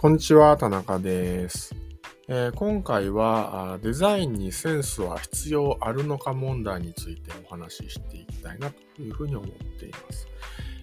[0.00, 1.76] こんにちは、田中です。
[2.26, 10.26] えー、今回はデザインにセンスは必要あるのか問題についてお話ししていきたいなというふうに思っています。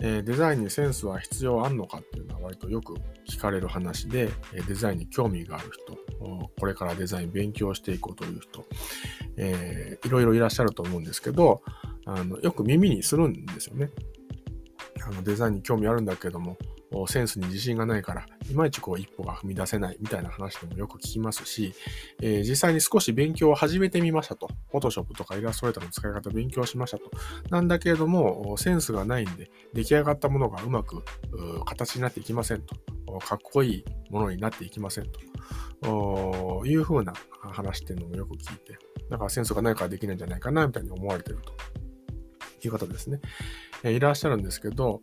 [0.00, 2.96] えー、デザインにセンスは必要あるのかっていうのは割とよく
[3.26, 4.28] 聞かれる話で、
[4.66, 5.96] デザインに興味がある人、
[6.60, 8.66] これからデザイン勉強していこうという人、
[9.38, 11.62] えー、いろいろいらっしゃると思うんですけど、
[12.04, 13.88] あのよく耳にするんですよね。
[15.02, 16.58] あのデザインに興味あるんだけども、
[17.06, 21.74] センスに自信がないから、いまいちこう一歩が踏み出せないみたいな話でもよく聞きますし、
[22.22, 24.48] えー、実際に少し勉強を始めてみましたと。
[24.70, 27.10] フォトショップとかイラストレーターの使い方勉強しましたと。
[27.50, 31.02] なんだけれども、センスがないんで、出来上がったものがうまく
[31.64, 32.76] 形になっていきませんと。
[33.20, 35.20] かっこいいものになっていきませんと。
[36.66, 37.12] いうふうな
[37.52, 38.78] 話っていうのもよく聞いて、
[39.10, 41.52] だからセンスがないからできないんじゃないかな、みたいに思われてると
[42.66, 43.20] いう方ですね。
[43.84, 45.00] いらっしゃるんですけど、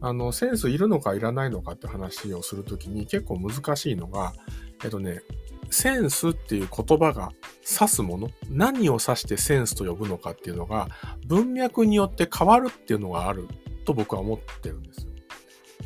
[0.00, 4.32] あの、センスいるのかいらないのかって話をするときに結構難しいのが、
[4.84, 5.22] えっとね、
[5.70, 7.32] センスっていう言葉が
[7.68, 10.88] 指すもの、何を指してセンスと呼ぶのかっていうのが、
[11.26, 13.48] 文脈によって変わるっていうのがある
[13.84, 15.06] と僕は思ってるんです。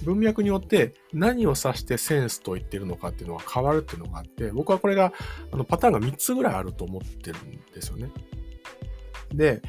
[0.05, 5.13] 文脈によって何を指してセンスと言ってるのかっていうのが変わるっていうのがあって、僕はこれが
[5.53, 8.11] あのパターンが3つぐらいあると思ってるんですよね。
[9.33, 9.63] で、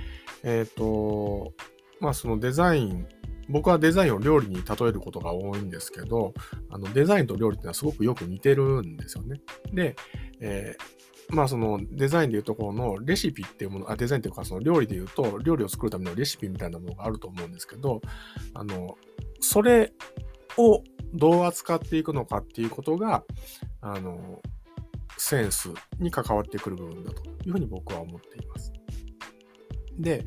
[0.43, 1.53] えっ、ー、と、
[1.99, 3.07] まあそのデザイン
[3.49, 6.33] 僕はデザインを料理に例えることが多いんですけど、
[6.69, 9.41] あのデザインと料理ってのはすごくよく似てるんですよね。
[9.73, 9.95] で、
[10.39, 18.01] えー、まあそのデザインでいうところのレシピっていうもの、あデザインというかその料理でいうと料理を作るためのレシピみたいなものがあると思うんですけど、
[18.53, 18.97] あの、
[19.39, 19.93] それ
[20.57, 20.83] を
[21.13, 23.23] どう扱っていくのかっていうことが、
[23.81, 24.41] あの、
[25.17, 28.73] センスに関わってくる部分だというふうに僕は思っています。
[29.97, 30.25] で、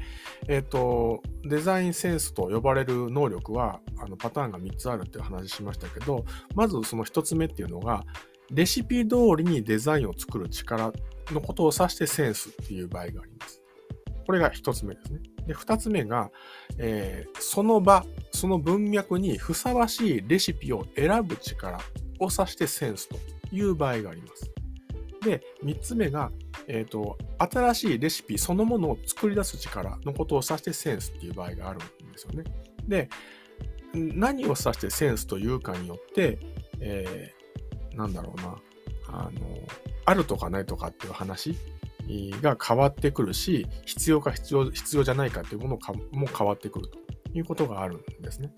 [0.48, 8.04] えっ、ー、と、デザインセンスと呼ばれる能力は、あの、パターンが3つあるっていう話しましたけど、まずその1つ目っていうのが、
[8.50, 10.92] レシピ通りにデザインを作る力
[11.32, 13.62] のことを指してセンスっていう場合があります。
[14.26, 15.20] これが1つ目ですね。
[15.46, 16.30] で、2つ目が、
[16.78, 21.78] えー、その場、その文脈にふさわしいレシピを選ぶ力
[22.18, 23.16] を指してセンスと
[23.52, 24.50] いう場合があります。
[25.22, 26.30] で、3つ目が、
[26.68, 32.44] え、ー、と、新しいレシピそのものを作り出す力のことを指してセンスっていう場合があるんですよね。
[32.88, 33.08] で、
[33.94, 36.38] 何を指してセンスというかによって、
[36.80, 38.56] えー、なんだろうな、
[39.08, 39.30] あの、
[40.04, 41.56] あるとかないとかっていう話
[42.42, 45.78] が変わってくるし、必要か必要、必要じゃないかっていうもの
[46.12, 46.98] も変わってくると
[47.32, 48.52] いうことがあるんですね。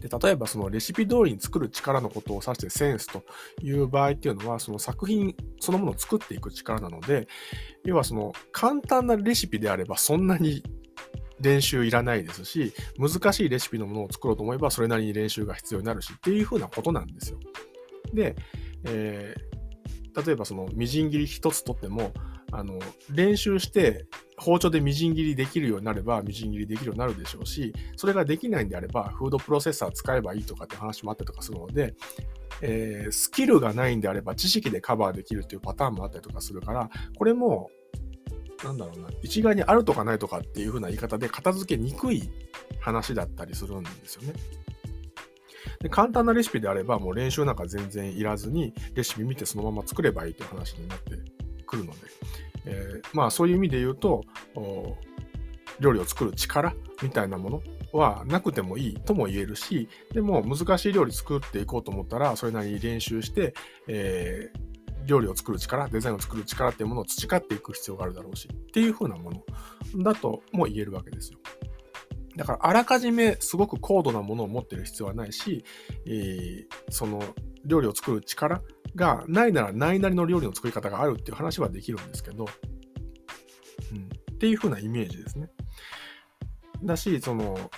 [0.00, 3.22] で、例えばそのレシピ通りに作る力のことを指してセンスと
[3.62, 7.28] いう場合っていうのは、その作品そのものを作っていく力なので、
[7.84, 10.62] 要はその簡単なレシピであればそんなに
[11.40, 17.38] 練習いらないですし、難しいレシピのものを作ろうと思えばそれなりに練習が必要になるしっていうふうなことなんですよ。
[18.14, 18.36] で、
[18.84, 22.12] えー、例えばそのみじん切り一つとっても、
[22.52, 22.78] あの、
[23.10, 24.06] 練習して
[24.40, 31.94] 包丁でみじん切りできるようになればみじん切りできるようになるでしょうし、それができないんであればフードプロセッサー使えばいいとかって話もあったりとかするので、
[32.62, 37.70] えー、スキルがないんであれば知識でカバーできるっていうパターンもあったりとかするから、これも、
[38.64, 42.30] なんだろうな、一概にあるとかないとかっていう風な言い方で片付けにくい
[42.80, 44.34] 話だったりするんですよね。
[45.80, 51.12] で簡単なレシピであればもう練習なんか全然いらずにレシピ見てそのまま作ればいいという話になって
[51.66, 51.98] くるので、
[52.66, 54.24] えー、まあそういう意味で言うと、
[55.80, 57.62] 料理を作る力みたいなもの
[57.92, 63.54] はなくてもいいとも言えるし、でも難しい料理作っていこうと思ったら、それなりに練習して、
[63.88, 71.38] えー、料理を作る力、デザインを作る力っていうものを培っていく必要があるだろうし、っていう風なものだとも言えるわけですよ。
[72.36, 75.64] だから、あらかじめすごく高度なものを持ってる必要はないし、
[76.06, 77.22] えー、その
[77.64, 78.62] 料理を作る力
[78.94, 82.46] がないならないなりの料理の作り方があるっていう話はできるんですけど、
[83.92, 85.50] うん、っていう風なイメージですね。
[86.82, 87.70] だし、その、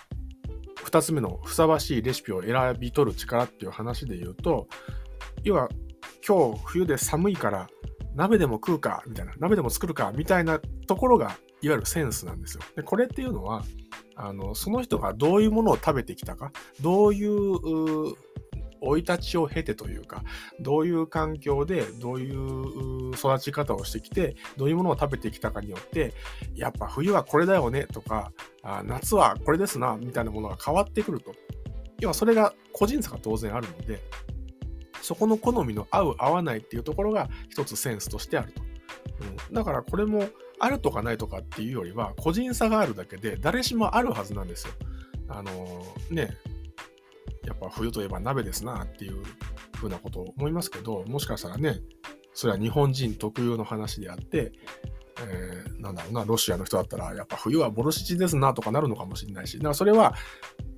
[0.85, 4.69] 二つ目のふさわしいレシピを選び取る力っていう話で言うと、
[5.43, 5.69] 要は
[6.27, 7.69] 今日冬で寒いから
[8.15, 12.63] 鍋でも食うかみたいな、鍋でも作るかみたいなところがいわゆるセンスなんですよ。
[12.77, 13.65] で、これっていうのは、
[14.17, 18.15] あの、その人がどういうものを食べてきたか、どういう
[18.83, 20.25] 生い立ちを経てというか、
[20.61, 26.13] どういう環境で、どういう育ち方をしてきて、どういうものを食べてきたかによって、
[26.55, 28.33] やっぱ冬はこれだよねとか、
[28.63, 31.33] あ夏はこれですな、みたいなものが変わってくると。
[32.01, 34.01] 要はそれが個人差が当然あるので、
[35.03, 38.63] そこの好みの合う合わないっていうところが一つセンスとしてあると。
[39.49, 40.29] うん、だからこれも
[40.59, 44.75] あるとかないとかっていうよりは個人差があるだけで誰しもあるはずなんですよ。
[45.29, 46.37] あのー、ね、
[47.73, 49.23] 冬といえば鍋ですなっていう
[49.75, 51.81] ふうなことを思いますけど、もしかしたらね、
[52.35, 54.53] それは日本人特有の話であって、
[55.21, 60.15] えー、なんだろうな、ロシアの人だったら、やっぱ冬はボルシチですなとかなるのかもしれないし、だからそれは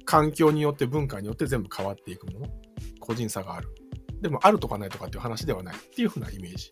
[0.04, 2.46] 環境によって文化によって全部変わっていくもの、
[3.00, 3.68] 個人差がある。
[4.20, 6.70] でもあるとかないとかっていう話ではないっていうふうなイメージ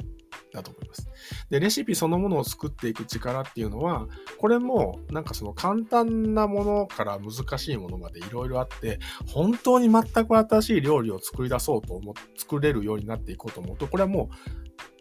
[0.53, 1.09] だと思います。
[1.51, 4.07] で、レシピそのものを作っていく力っていうのは、
[4.39, 14.92] これもなんかその簡単なものから難しいものまでいろいろあって、本当に全く新しい料理を作り出そうと思作れるようになっていこうと思うと、これはもう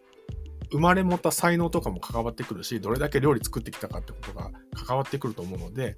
[0.72, 5.96] 生まれ持った才能とかも関わってくるし、どれだけ料理作ってきたかってことが関わってくると思うので、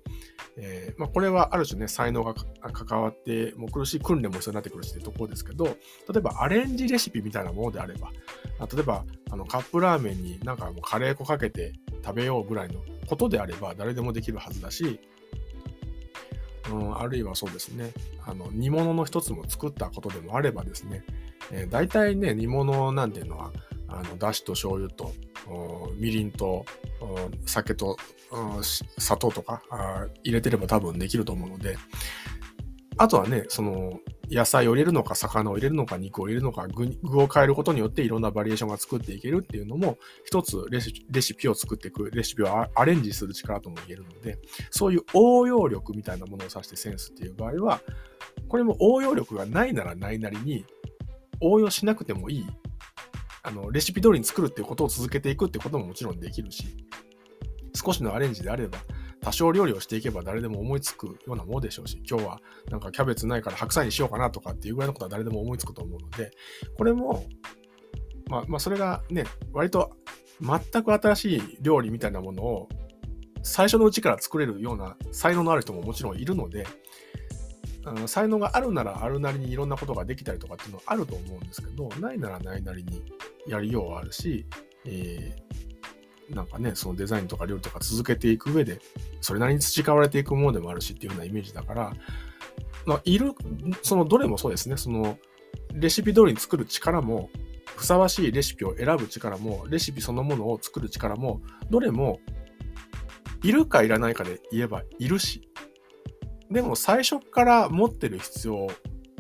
[0.57, 2.35] えー、まあ、これはある種ね、才能が
[2.73, 5.73] 関わってもくるし、訓練も必要になってくるしってところですけど、例
[6.19, 8.11] えばアレンジレシピみたいなものであれば、
[8.73, 11.73] 例えばあのカップラーメンになんかもうカレー粉かけて
[12.05, 15.01] 食べようぐらいのことであれば誰でもできるはずだし、
[16.71, 17.93] うん、あるいはそうですね、
[18.27, 21.05] あの煮物の一つも作ったことでもあればですね、
[21.51, 23.53] えー、大体ね、煮物なんていうのは、
[23.99, 25.13] あの、だしと醤油と、
[25.97, 26.65] みりんと、
[27.47, 27.97] 酒と、
[28.99, 29.63] 砂糖とか
[30.23, 31.77] 入れてれば多分できると思うので、
[32.97, 34.01] あとはね、その、
[34.31, 44.39] 野菜を入れるのか、魚を入れるのか、肉を入れるのか具、を変えることによっていろんなバリエーションが作っていけるっていうのも、一つレシレシピを作っていく、レシピをアレンジする力とも言えるので、
[44.71, 47.81] そういう応用力みたいなものを指してセンスっていう場合は、
[48.49, 50.65] これも応用力がないならないなりに、
[51.41, 52.47] 応用しなくてもいい
[53.45, 56.65] あの、レシピ通りに作るっていうことを続けていくってことももちろんできるし、
[57.75, 58.79] 少しのアレンジであれば、
[59.21, 66.31] 多少料理をしていけば誰でも思いつくようなものでしょうし、今日はなんかキャベツないから白菜にしようかなとかっていうぐらいのことは誰でも思いつくと思うので、
[66.77, 67.27] これも、
[68.29, 69.93] まあ、まあ、それがね、割と
[70.41, 72.69] 全く新しい料理みたいなものを
[73.43, 76.67] 最初のうちから作れるような才能のある人ももちろんいるので、
[77.87, 83.03] あの才能があるならあるなりにいろんなことができたりとかっていうのはあると思うんですけど、ないならないなりに
[83.47, 84.47] やりようはあるし、
[84.87, 88.81] えー、なんかね、そのデザインとか料理とか続けていく上で、
[89.21, 91.93] それなりに培われていくものでもあるしっていうようなイメージだから、
[92.87, 93.33] まあ、いる、
[93.83, 95.19] そのどれもそうですね、その
[95.73, 97.31] レシピ通りに作る力も、
[97.77, 102.21] ふさわしいレシピを選ぶ力も、レシピそのものを作る力も、どれも、
[103.43, 105.49] いるかいらないかで言えばいるし、
[106.51, 108.69] でも最初から持ってる必要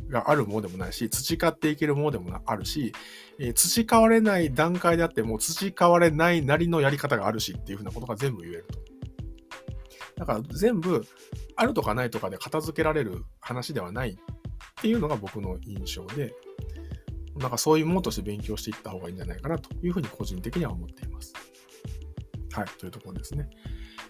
[0.08, 2.92] があるものでもないし、培っていけるものでもあるし、
[3.38, 8.78] えー、培われない段階であっても、培われないなりのやり方があるしっていうふうなことが全部言えると。
[10.16, 11.04] だから全部、
[11.56, 14.16] あるとかないとかで片付けられる話ではないっ
[14.80, 16.34] ていうのが僕の印象で、
[17.36, 21.32] なんかそういうものとして勉強していった方がいいんじゃないかなというふうに個人的には思っています。
[22.52, 23.48] はい、というところですね。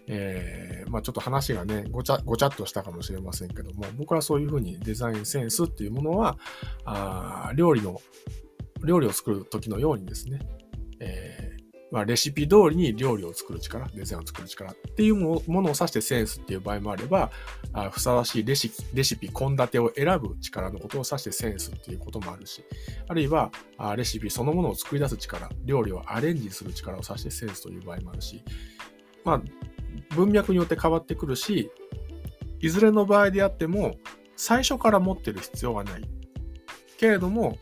[0.06, 6.39] えー、まあちょっと話がね、ごちゃ、ごちゃっとしたかもしれませんけども、僕はそういうふうにデザインセンスっていうものは、
[6.85, 8.01] あ料理の、
[8.85, 10.41] 料理を作る時のようにですね、
[11.01, 11.65] えー、
[11.95, 17.31] まあ、レシピ通りに料理を作る力、デザインを作る力っていうものを指してセンスっていう場合もあれば、
[17.73, 22.65] あふさわしいレシレシピ、献立を選ぶ力のことを指してセンスっていうこともあるし、
[23.07, 28.43] あるいはあレシピそのものを作り出す力、料理をアレンジする力を指してセンスという場合もあるし、
[29.25, 29.43] まあ、
[30.14, 31.70] 文脈によって変わってくるし、
[32.61, 33.96] いずれの場合であっても、
[34.37, 36.02] 最初から持ってる必要はない。
[36.97, 37.59] けれども、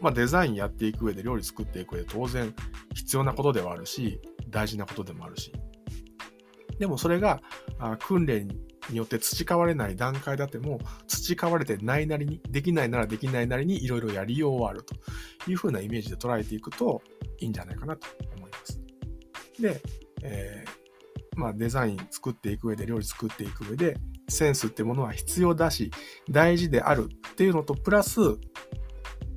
[0.00, 2.54] まあ、デザインやっていく上で、料理作っていく上で当然
[2.94, 5.52] 必要なことではあるし、大事なことでもあるし。
[6.78, 7.40] でもそれが
[7.78, 8.48] あ訓練
[8.90, 14.94] によって培われない段階であっても、培われてないなりに、できないならできないなりにいろいろやりようはあると
[15.50, 17.02] いうふうなイメージで捉えていくと
[17.38, 18.80] いいんじゃないかなと思います。
[19.60, 19.80] で、
[20.22, 20.65] えー
[21.36, 23.96] まあ、デザイン作っていく上で、料理作っていく上で、
[24.28, 25.90] センスってものは必要だし、
[26.30, 28.20] 大事であるっていうのと、プラス、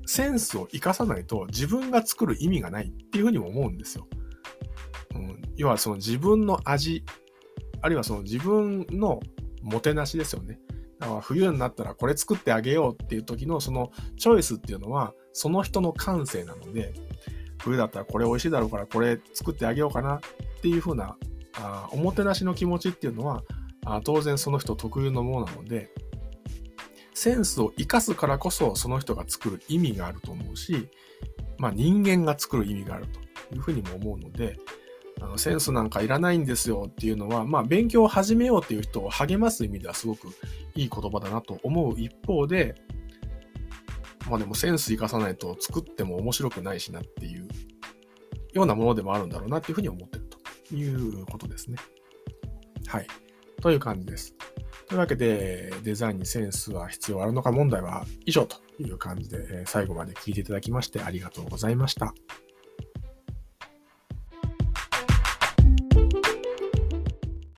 [0.06, 4.08] センスを活かさないと自分が作る意味がないっていうふうにも思うんですよ。
[5.14, 7.04] うん、要はその自分の味、
[7.82, 9.20] あるいはその自分の
[9.62, 10.60] もてなしですよね。
[10.98, 16.92] だから冬になったらこれ作ってあげようっていう時のそのチョイスっていうのはその人の感性なので、
[17.60, 20.20] 冬だったらこれ美味しいだろうからこれ作ってあげようかなっ
[20.62, 21.18] ていう風な
[21.60, 23.44] あおもてなしの気持ちっていうのは
[23.86, 25.90] あ当然その人特有のものなので、
[27.14, 30.90] センスを活かすからこそその人が作る意味があると思うし、
[31.58, 34.58] まあ人間が作る意味があるというふうにも思うので、
[35.22, 40.28] あのセンスなんかいらないんですよっていうのは、まあ勉強を始めようっていう人を励ます意味ではすごく
[40.76, 42.76] いい言葉だなと思う一方で、
[44.30, 47.48] まあでもセンス活かさないと作っても面白くないしなっていう
[48.54, 50.29] ようなものでもあるんだろうなっていうふうに思ってる。
[50.76, 51.78] いうことですね。
[52.88, 53.08] はい。
[53.62, 54.36] という感じです。
[54.88, 62.14] というわけで、デザインにセンスは必要あるのか問題は以上という感じで、最後まで聞いていただきましてありがとうございました。